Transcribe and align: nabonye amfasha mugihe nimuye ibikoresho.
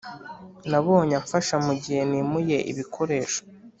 nabonye 0.69 1.13
amfasha 1.21 1.55
mugihe 1.65 2.01
nimuye 2.11 2.57
ibikoresho. 2.71 3.39